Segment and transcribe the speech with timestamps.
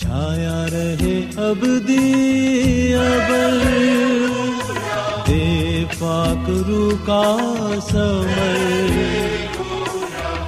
[0.00, 3.04] چھایا رہے اب دیا
[5.28, 7.22] دے پاک رو کا
[7.90, 8.58] سمر۔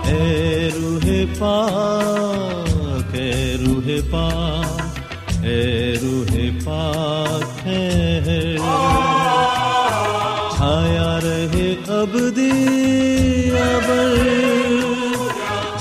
[0.06, 1.06] اے روح
[1.38, 8.56] پاک، اے روح پاک، اے روح پاک ہے۔
[10.56, 13.66] چھایا رہے اب دیا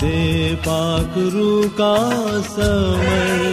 [0.02, 1.96] دے پاک رو کا
[2.56, 3.46] سمر۔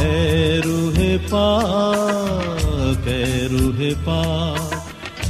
[0.00, 4.74] اے روح پاک، اے روح پاک،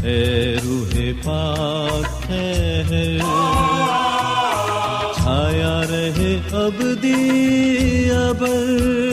[0.04, 3.18] اے روح پاک ہے۔
[5.16, 9.09] چھایا رہے اب دی ابر۔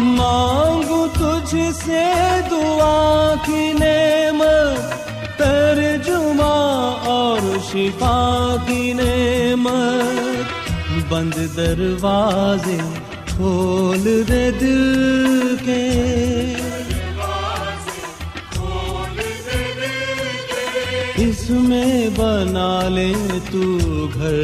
[0.00, 1.54] مانگو تجھ
[1.84, 2.04] سے
[2.50, 10.68] دعا کی نعمت، ترجمہ اور شفا کی نعمت۔
[11.08, 12.78] بند دروازے
[13.38, 15.88] کھول دے دل کے۔
[21.16, 23.12] اس میں بنا لے
[23.50, 23.78] تو
[24.14, 24.42] گھر۔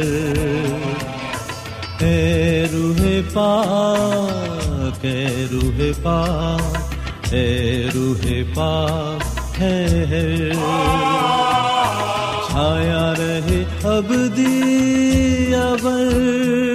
[1.99, 6.93] اے روح پاک، اے روح پاک،
[7.33, 10.51] اے روح پاک، ہے
[12.47, 16.74] چھایا رہے اب دی ابر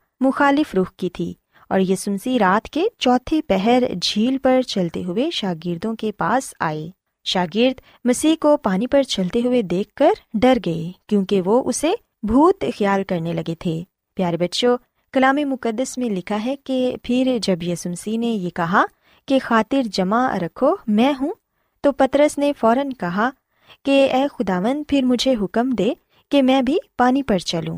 [0.21, 1.33] مخالف رخ کی تھی
[1.69, 1.95] اور یہ
[2.39, 6.89] رات کے چوتھے پہر جھیل پر چلتے ہوئے شاگردوں کے پاس آئے۔
[7.23, 11.91] شاگرد مسیح کو پانی پر چلتے ہوئے دیکھ کر ڈر گئے کیونکہ وہ اسے
[12.23, 13.83] بھوت خیال کرنے لگے تھے۔
[14.15, 14.77] پیارے بچوں،
[15.13, 18.85] کلام مقدس میں لکھا ہے کہ پھر جب یسمسی نے یہ کہا
[19.27, 21.33] کہ خاطر جمع رکھو، میں ہوں،
[21.81, 23.29] تو پترس نے فوراً کہا
[23.85, 25.89] کہ اے خداون پھر مجھے حکم دے
[26.29, 27.77] کہ میں بھی پانی پر چلوں۔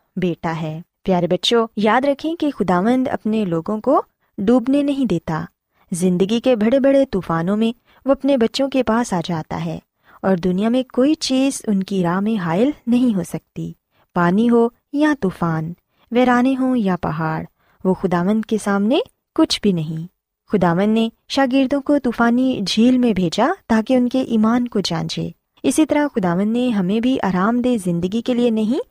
[0.15, 4.01] بیٹا ہے۔ پیارے بچوں، یاد رکھیں کہ خداوند اپنے لوگوں کو
[4.37, 5.45] ڈوبنے نہیں دیتا۔
[5.91, 9.79] زندگی کے بڑے بڑے طوفانوں میں وہ اپنے بچوں کے پاس آ جاتا ہے
[10.21, 13.73] اور دنیا میں کوئی چیز ان کی راہ میں حائل نہیں ہو سکتی۔
[14.13, 15.73] پانی ہو یا طوفان،
[16.11, 17.43] ویرانے ہوں یا پہاڑ،
[17.83, 18.99] وہ خداوند کے سامنے
[19.35, 20.07] کچھ بھی نہیں۔
[20.51, 25.29] خداون نے شاگردوں کو طوفانی جھیل میں بھیجا تاکہ ان کے ایمان کو جانچے۔
[25.63, 28.90] اسی طرح خداون نے ہمیں بھی آرام دہ زندگی کے لیے نہیں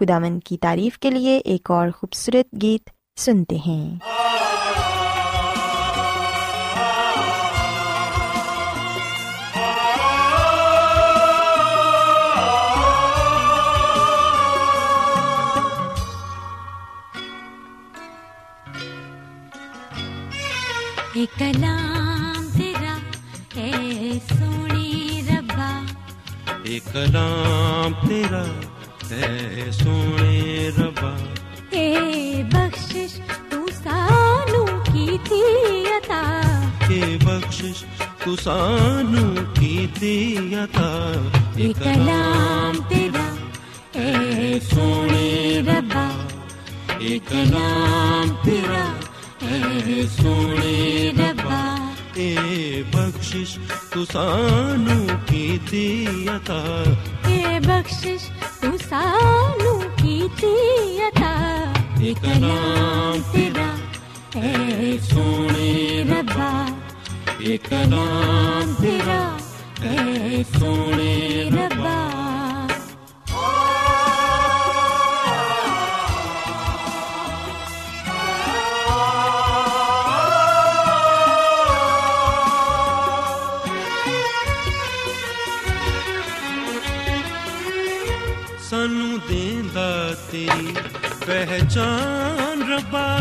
[0.00, 2.90] خدا مند کی تعریف کے لیے ایک اور خوبصورت گیت
[3.20, 3.98] سنتے ہیں۔
[21.38, 22.96] کلام تیرا
[23.56, 23.72] ہے
[24.28, 25.84] سونی ربا۔
[26.62, 28.44] ایک کلام تیرا
[29.12, 31.16] ہے سونے ربا۔
[31.70, 31.94] اے
[32.52, 35.42] بخشش تو سانو کی تھی
[35.86, 36.40] عطا۔
[36.88, 37.84] کہ بخشش
[38.24, 41.12] تو سانو کی دی عطا۔
[41.56, 43.34] اے کلام تیرا
[43.98, 46.08] اے سونی ربا۔
[46.98, 48.84] اے کلام تیرا
[49.40, 52.36] اے سونی ربا۔ اے
[52.92, 53.58] بخشش
[53.90, 56.82] تو سانو کی دی عطا۔
[57.26, 58.39] اے بخشش
[58.90, 60.54] سالوں کی تھی
[61.06, 61.34] عطا
[62.00, 63.68] اے کلام تیرا
[64.40, 66.50] اے سونے ربا
[67.48, 69.20] ایک نام تیرا
[69.82, 71.14] اے سونے
[71.52, 71.69] ربا
[91.30, 93.19] پہچان ربا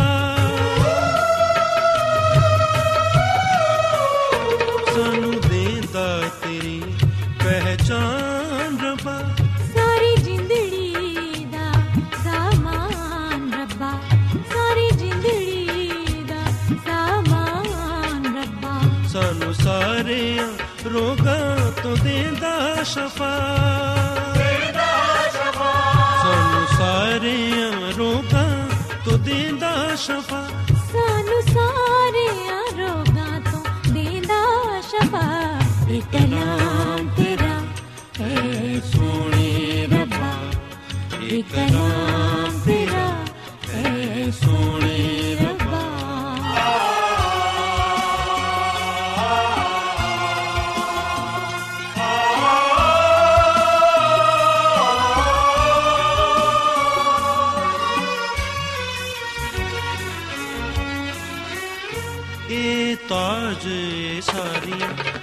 [63.63, 64.79] ساری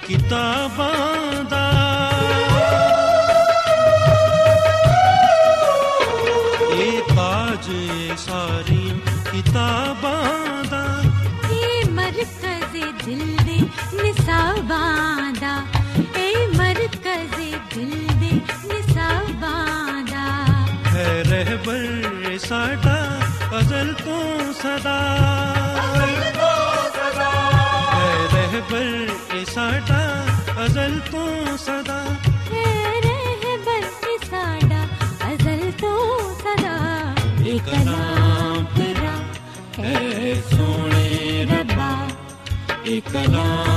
[0.07, 1.06] کتاباں
[28.71, 30.25] رہبر ساڈا
[30.57, 31.25] ازل تو
[31.59, 31.99] صدا۔
[32.49, 32.63] اے
[33.03, 33.81] رہبر
[34.29, 34.83] ساڈا
[35.21, 35.91] ازل تو
[36.43, 36.75] صدا۔
[37.45, 39.15] اے کلام تیرا
[39.81, 42.07] اے سونے ربا۔
[42.83, 43.76] اے کلام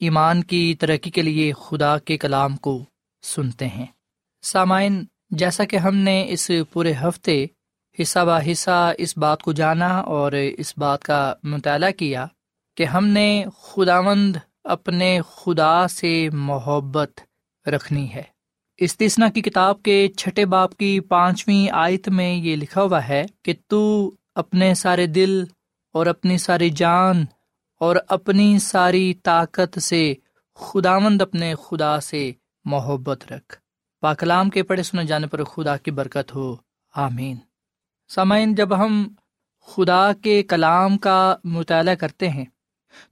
[0.00, 2.84] ایمان کی ترقی کے لیے خدا کے کلام کو
[3.22, 3.86] سنتے ہیں۔
[4.42, 7.46] سامعین، جیسا کہ ہم نے اس پورے ہفتے
[8.00, 12.26] حصہ بہ حصہ اس بات کو جانا اور اس بات کا مطالعہ کیا
[12.76, 17.20] کہ ہم نے خداوند اپنے خدا سے محبت
[17.68, 18.22] رکھنی ہے۔
[18.76, 23.54] استثنا کی کتاب کے چھٹے باپ کی پانچویں آیت میں یہ لکھا ہوا ہے کہ
[23.66, 25.44] تو اپنے سارے دل
[25.92, 27.24] اور اپنی ساری جان
[27.80, 30.14] اور اپنی ساری طاقت سے
[30.54, 32.32] خداوند اپنے خدا سے
[32.64, 33.56] محبت رکھ۔
[34.00, 36.56] پاکلام کے پڑھے سنے جانے پر خدا کی برکت ہو۔
[36.94, 37.36] آمین۔
[38.08, 39.14] سامعین، جب ہم
[39.66, 42.44] خدا کے کلام کا مطالعہ کرتے ہیں،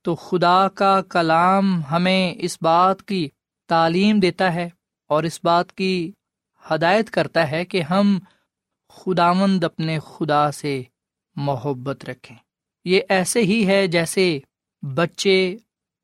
[0.03, 3.29] تو خدا کا کلام ہمیں اس بات کی
[3.69, 4.69] تعلیم دیتا ہے
[5.09, 6.13] اور اس بات کی
[6.71, 8.19] ہدایت کرتا ہے کہ ہم
[8.89, 10.83] خداوند اپنے خدا سے
[11.37, 12.37] محبت رکھیں۔
[12.85, 14.39] یہ ایسے ہی ہے جیسے
[14.94, 15.57] بچے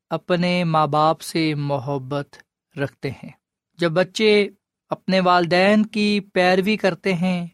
[0.09, 2.35] اپنے ماں باپ سے محبت
[2.77, 3.29] رکھتے ہیں۔
[3.77, 4.49] جب بچے
[4.89, 7.47] اپنے والدین کی پیروی کرتے ہیں،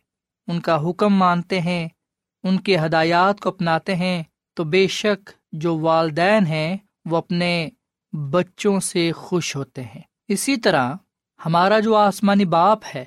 [0.47, 1.87] ان کا حکم مانتے ہیں،
[2.43, 7.69] ان کے ہدایات کو اپناتے ہیں، تو بے شک جو والدین ہیں، وہ اپنے
[8.13, 10.93] بچوں سے خوش ہوتے ہیں۔ اسی طرح
[11.45, 13.05] ہمارا جو آسمانی باپ ہے،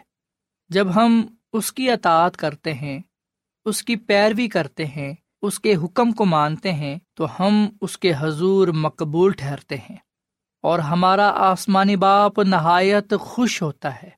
[0.68, 3.00] جب ہم اس کی اطاعت کرتے ہیں،
[3.64, 8.12] اس کی پیروی کرتے ہیں اس کے حکم کو مانتے ہیں تو ہم اس کے
[8.18, 9.96] حضور مقبول ٹھہرتے ہیں
[10.62, 14.10] اور ہمارا آسمانی باپ نہایت خوش ہوتا ہے۔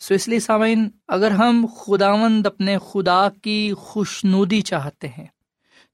[0.00, 5.26] سو اس لیے سامعین، اگر ہم خداوند اپنے خدا کی خوش نودی چاہتے ہیں،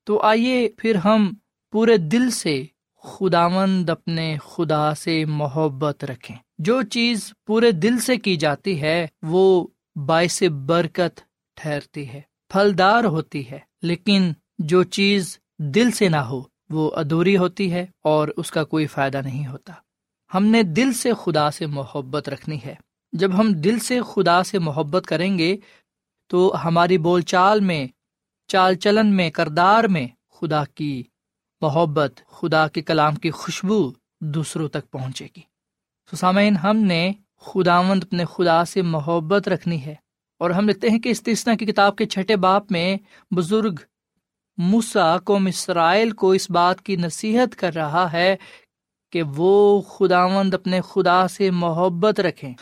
[0.05, 1.33] تو آئیے پھر ہم
[1.73, 2.65] پورے دل سے
[3.03, 9.67] خداوند اپنے خدا سے محبت رکھیں۔ جو چیز پورے دل سے کی جاتی ہے، وہ
[9.97, 11.21] باعث برکت
[11.57, 17.73] ٹھہرتی ہے، پھلدار ہوتی ہے۔ لیکن جو چیز دل سے نہ ہو، وہ ادھوری ہوتی
[17.73, 19.73] ہے اور اس کا کوئی فائدہ نہیں ہوتا۔
[20.35, 22.75] ہم نے دل سے خدا سے محبت رکھنی ہے۔
[23.13, 25.57] جب ہم دل سے خدا سے محبت کریں گے،
[26.27, 27.87] تو ہماری بول چال میں،
[28.49, 31.03] چال چلن میں، کردار میں خدا کی
[31.61, 35.41] محبت، خدا کے کلام کی خوشبو دوسروں تک پہنچے گی۔
[36.13, 39.95] سسامین ہم نے خداوند اپنے خدا سے محبت رکھنی ہے
[40.39, 42.97] اور ہم لکھتے ہیں کہ استثنا کی کتاب کے چھٹے باپ میں
[43.35, 43.75] بزرگ
[44.57, 48.37] موسا کو مسرائل کو اس بات کی نصیحت کر رہا ہے
[49.13, 52.55] کہ وہ خداوند اپنے خدا سے محبت رکھیں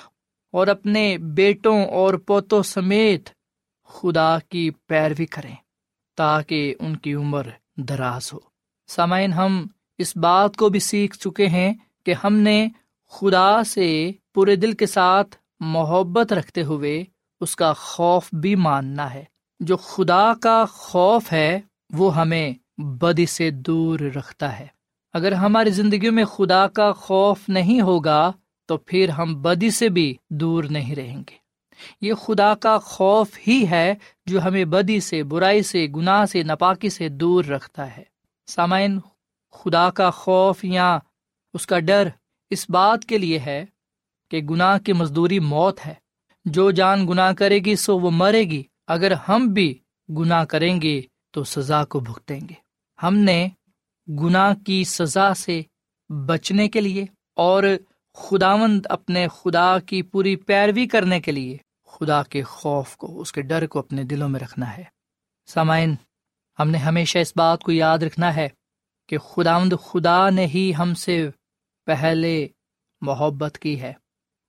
[0.52, 3.30] اور اپنے بیٹوں اور پوتوں سمیت
[3.88, 5.54] خدا کی پیروی کریں
[6.16, 8.38] تاکہ ان کی عمر دراز ہو۔
[8.86, 9.66] سامعین، ہم
[9.98, 11.74] اس بات کو بھی سیکھ چکے ہیں
[12.06, 12.68] کہ ہم نے
[13.10, 17.04] خدا سے پورے دل کے ساتھ محبت رکھتے ہوئے
[17.40, 19.24] اس کا خوف بھی ماننا ہے۔
[19.60, 21.60] جو خدا کا خوف ہے
[21.92, 24.66] وہ ہمیں بدی سے دور رکھتا ہے۔
[25.12, 28.32] اگر ہماری زندگی میں خدا کا خوف نہیں ہوگا،
[28.66, 31.42] تو پھر ہم بدی سے بھی دور نہیں رہیں گے۔
[32.00, 33.94] یہ خدا کا خوف ہی ہے
[34.26, 38.02] جو ہمیں بدی سے، برائی سے، گناہ سے نپاکی سے دور رکھتا ہے۔
[38.46, 39.00] سامعین،
[39.52, 40.98] خدا کا خوف یا
[41.54, 42.08] اس کا ڈر
[42.50, 43.64] اس بات کے لیے ہے
[44.30, 45.94] کہ گناہ کی مزدوری موت ہے۔
[46.44, 49.78] جو جان گناہ کرے گی، سو وہ مرے گی۔ اگر ہم بھی
[50.18, 51.02] گناہ کریں گے
[51.32, 52.54] تو سزا کو بھگتیں گے۔
[53.02, 53.48] ہم نے
[54.08, 55.62] گناہ کی سزا سے
[56.26, 57.04] بچنے کے لیے
[57.36, 57.64] اور
[58.14, 63.42] خداوند اپنے خدا کی پوری پیروی کرنے کے لیے خدا کے خوف کو، اس کے
[63.42, 64.84] ڈر کو اپنے دلوں میں رکھنا ہے۔
[65.46, 65.94] سامعین،
[66.58, 68.48] ہم نے ہمیشہ اس بات کو یاد رکھنا ہے
[69.08, 71.30] کہ خداوند خدا نے ہی ہم سے
[71.86, 72.48] پہلے
[73.00, 73.92] محبت کی ہے۔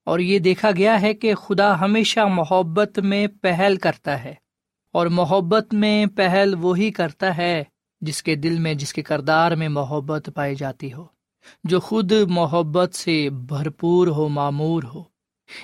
[0.06, 4.36] اور یہ دیکھا گیا ہے کہ خدا ہمیشہ محبت میں پہل کرتا ہے۔
[4.94, 7.64] اور محبت میں پہل وہی کرتا ہے
[8.02, 11.06] جس کے دل میں، جس کے کردار میں محبت پائی جاتی ہو،
[11.64, 15.04] جو خود محبت سے بھرپور ہو، معمور ہو۔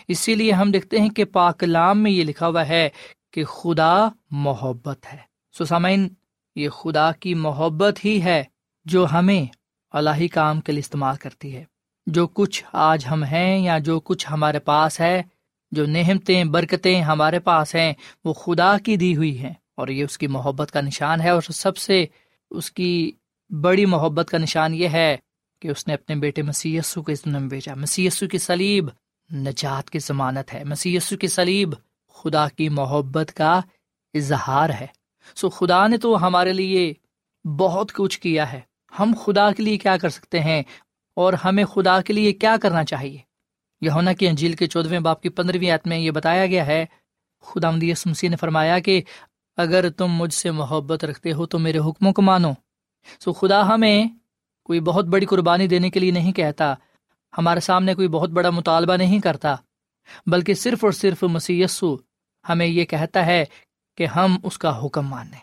[0.08, 2.90] اسی لیے ہم دیکھتے ہیں کہ پاکلام میں یہ لکھا ہوا ہے
[3.34, 5.18] کہ خدا محبت ہے۔
[5.60, 6.10] سسامین
[6.56, 8.44] یہ خدا کی محبت ہی ہے
[8.86, 9.46] جو ہمیں
[9.92, 11.64] الہی کام کے لیے استعمال کرتی ہے۔
[12.08, 15.24] جو کچھ آج ہم ہیں یا جو کچھ ہمارے پاس ہے
[15.72, 17.94] جو نہمتیں برکتیں ہمارے پاس ہیں،
[18.26, 21.42] وہ خدا کی دی ہوئی ہیں۔ اور یہ اس کی محبت کا نشان ہے اور
[21.42, 22.06] سب سے
[22.52, 23.12] اس کی
[23.50, 25.18] بڑی محبت کا نشان یہ ہے
[25.62, 28.86] کہ اس نے اپنے بیٹے مسی کے میں بھیجا۔ مسی کی سلیب
[29.34, 31.70] نجات کی ضمانت ہے۔ مسی کی سلیب
[32.14, 33.62] خدا کی محبت کا
[34.14, 34.88] اظہار ہے۔
[35.36, 36.94] سو خدا نے تو ہمارے لیے
[37.58, 38.60] بہت کچھ کیا ہے۔
[39.00, 40.64] ہم خدا کے لیے کیا کر سکتے ہیں
[41.16, 43.29] اور ہمیں خدا کے لیے کیا کرنا چاہیے؟
[43.82, 46.86] یہ ہونا کہ انجیل کے چودہویں باپ کی پندرہویں آت میں یہ بتایا گیا ہے
[47.44, 49.02] خدا مدیس مسیح نے فرمایا کہ
[49.58, 52.52] اگر تم مجھ سے محبت رکھتے ہو تو میرے حکموں کو مانو۔
[53.20, 54.06] سو خدا ہمیں
[54.66, 56.74] کوئی بہت بڑی قربانی دینے کے لیے نہیں کہتا،
[57.34, 59.56] ہمارے سامنے کوئی بہت بڑا مطالبہ نہیں کرتا،
[60.26, 61.64] بلکہ صرف اور صرف مسی
[62.46, 63.44] ہمیں یہ کہتا ہے
[63.98, 65.40] کہ ہم اس کا حکم مانیں۔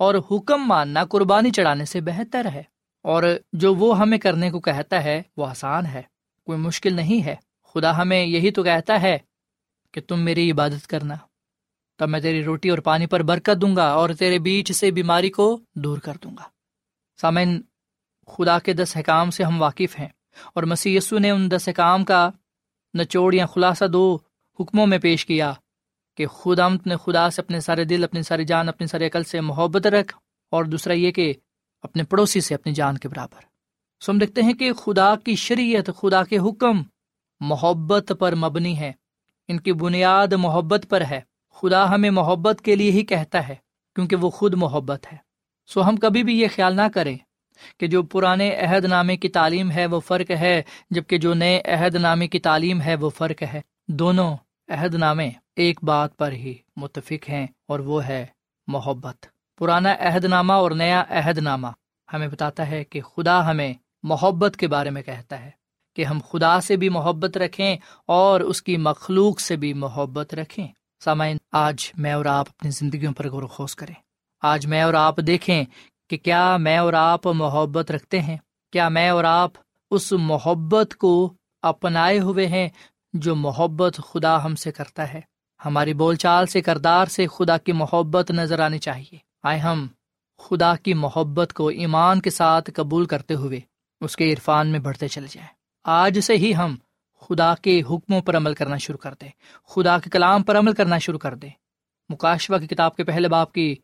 [0.00, 2.62] اور حکم ماننا قربانی چڑھانے سے بہتر ہے،
[3.04, 3.22] اور
[3.52, 6.02] جو وہ ہمیں کرنے کو کہتا ہے وہ آسان ہے،
[6.46, 7.36] کوئی مشکل نہیں ہے۔
[7.74, 9.18] خدا ہمیں یہی تو کہتا ہے
[9.92, 11.14] کہ تم میری عبادت کرنا۔
[11.98, 15.30] تب میں تیری روٹی اور پانی پر برکت دوں گا اور تیرے بیچ سے بیماری
[15.30, 16.42] کو دور کر دوں گا۔
[17.20, 17.60] سامن
[18.26, 20.08] خدا کے دس حکام سے ہم واقف ہیں
[20.54, 22.30] اور مسی یسو نے ان دس حکام کا
[22.98, 24.18] نچوڑ یا خلاصہ دو
[24.60, 25.52] حکموں میں پیش کیا
[26.16, 29.40] کہ خدا نے خدا سے اپنے سارے دل، اپنی ساری جان، اپنی سارے عقل سے
[29.40, 30.16] محبت رکھ
[30.50, 31.34] اور دوسرا یہ کہ
[31.82, 33.40] اپنے پڑوسی سے اپنی جان کے برابر۔
[34.00, 36.82] سو ہم دیکھتے ہیں کہ خدا کی شریعت، خدا کے حکم
[37.40, 38.92] محبت پر مبنی ہے۔
[39.48, 41.20] ان کی بنیاد محبت پر ہے۔
[41.54, 43.54] خدا ہمیں محبت کے لیے ہی کہتا ہے،
[43.94, 45.16] کیونکہ وہ خود محبت ہے۔
[45.66, 47.18] سو ہم کبھی بھی یہ خیال نہ کریں
[47.80, 51.94] کہ جو پرانے عہد نامے کی تعلیم ہے وہ فرق ہے، جبکہ جو نئے عہد
[51.94, 54.36] نامے کی تعلیم ہے وہ فرق ہے۔ دونوں
[54.68, 58.26] عہد نامے ایک بات پر ہی متفق ہیں اور وہ ہے
[58.66, 59.26] محبت۔
[59.58, 61.66] پرانا عہد نامہ اور نیا عہد نامہ
[62.12, 65.57] ہمیں بتاتا ہے کہ خدا ہمیں محبت کے بارے میں کہتا ہے۔
[65.98, 70.68] کہ ہم خدا سے بھی محبت رکھیں اور اس کی مخلوق سے بھی محبت رکھیں۔
[71.04, 73.94] سامعین، آج میں اور آپ اپنی زندگیوں پر غور و خوص کریں۔
[74.42, 75.64] آج میں اور آپ دیکھیں
[76.10, 78.36] کہ کیا میں اور آپ محبت رکھتے ہیں۔
[78.72, 79.50] کیا میں اور آپ
[79.90, 81.32] اس محبت کو
[81.62, 82.68] اپنائے ہوئے ہیں
[83.12, 85.20] جو محبت خدا ہم سے کرتا ہے۔
[85.64, 89.86] ہماری بول چال سے، کردار سے خدا کی محبت نظر آنی چاہیے۔ آئے ہم
[90.38, 93.60] خدا کی محبت کو ایمان کے ساتھ قبول کرتے ہوئے
[94.00, 96.76] اس کے عرفان میں بڑھتے چلے جائیں۔ آج سے ہی ہم
[97.20, 99.28] خدا کے حکموں پر عمل کرنا شروع کر دیں۔
[99.64, 101.50] خدا کے کلام پر عمل کرنا شروع کر دیں۔
[102.08, 103.76] مکاشوہ کی کتاب کے پہلے باپ کی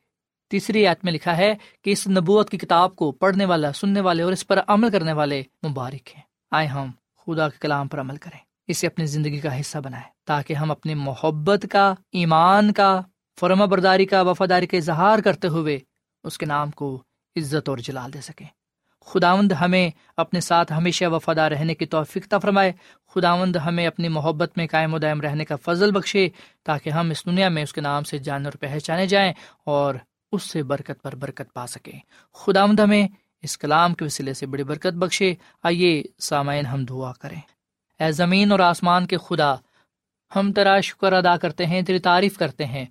[0.51, 4.23] تیسری آیت میں لکھا ہے کہ اس نبوت کی کتاب کو پڑھنے والا، سننے والے
[4.23, 6.91] اور اس پر عمل کرنے والے مبارک ہیں۔ آئے ہم
[7.27, 10.95] خدا کے کلام پر عمل کریں۔ اسے اپنی زندگی کا حصہ بنائیں تاکہ ہم اپنی
[10.95, 13.01] محبت کا، ایمان کا،
[13.41, 15.79] فرما برداری کا، وفاداری کا اظہار کرتے ہوئے
[16.25, 17.03] اس کے نام کو
[17.37, 18.47] عزت اور جلال دے سکیں۔
[19.07, 22.73] خداوند ہمیں اپنے ساتھ ہمیشہ وفادار رہنے کی توفیقہ فرمائے۔
[23.15, 26.29] خداوند ہمیں اپنی محبت میں قائم و دائم رہنے کا فضل بخشے
[26.65, 29.33] تاکہ ہم اس دنیا میں اس کے نام سے جان اور پہچانے جائیں
[29.67, 29.95] اور
[30.33, 31.99] اس سے برکت پر برکت پا سکیں۔
[32.35, 33.09] خداوند ہمیں
[33.43, 37.41] اس کلام کے وسیلے سے بڑی برکت بخشے۔ آئیے سامعین ہم دعا کریں۔
[38.05, 39.55] اے زمین اور آسمان کے خدا،
[40.37, 42.85] ہم تیرا شکر ادا کرتے ہیں، تیری تعریف کرتے ہیں۔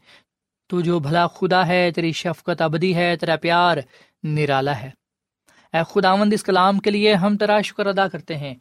[0.68, 3.78] تو جو بھلا خدا ہے، تیری شفقت ابدی ہے، تیرا پیار
[4.24, 5.03] نرالا ہے۔
[5.74, 8.56] اے خداوند، اس کلام کے لیے ہم تیرا شکر ادا کرتے ہیں،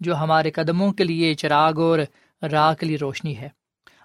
[0.00, 1.98] جو ہمارے قدموں کے لیے چراغ اور
[2.42, 3.48] راہ کے لیے روشنی ہے۔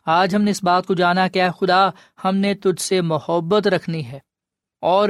[0.06, 1.90] آج ہم نے اس بات کو جانا کہ اے خدا،
[2.24, 4.20] ہم نے تجھ سے محبت رکھنی ہے
[4.82, 5.10] اور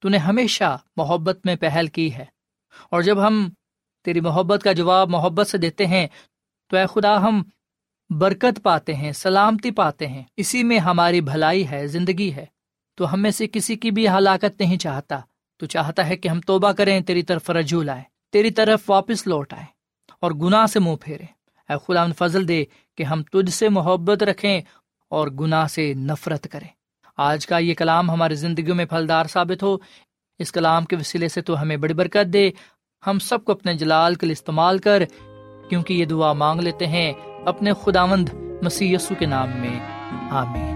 [0.00, 2.24] تو نے ہمیشہ محبت میں پہل کی ہے۔
[2.90, 3.48] اور جب ہم
[4.04, 6.06] تیری محبت کا جواب محبت سے دیتے ہیں،
[6.70, 7.42] تو اے خدا، ہم
[8.10, 12.46] برکت پاتے ہیں، سلامتی پاتے ہیں۔ اسی میں ہماری بھلائی ہے، زندگی ہے۔
[12.94, 15.20] تو ہم میں سے کسی کی بھی ہلاکت نہیں چاہتا۔
[15.56, 19.52] تو چاہتا ہے کہ ہم توبہ کریں، تیری طرف رجوع لائیں، تیری طرف واپس لوٹ
[19.52, 19.66] آئیں
[20.20, 21.24] اور گناہ سے منہ پھیرے
[21.68, 22.64] اے خدا ان فضل دے
[22.96, 24.60] کہ ہم تجھ سے محبت رکھیں
[25.10, 26.68] اور گناہ سے نفرت کریں۔
[27.16, 29.76] آج کا یہ کلام ہماری زندگیوں میں پھلدار ثابت ہو۔
[30.38, 32.50] اس کلام کے وسیلے سے تو ہمیں بڑی برکت دے۔
[33.06, 35.02] ہم سب کو اپنے جلال کے لیے استعمال کر،
[35.68, 37.12] کیونکہ یہ دعا مانگ لیتے ہیں
[37.44, 38.28] اپنے خداوند
[38.62, 39.80] مسی کے نام میں۔
[40.30, 40.75] آمین۔